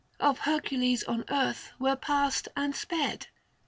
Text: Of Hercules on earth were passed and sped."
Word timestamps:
Of 0.19 0.39
Hercules 0.39 1.03
on 1.03 1.25
earth 1.29 1.73
were 1.77 1.95
passed 1.95 2.47
and 2.55 2.75
sped." 2.75 3.27